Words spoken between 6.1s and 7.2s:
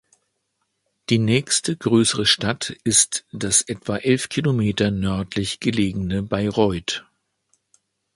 Bayreuth.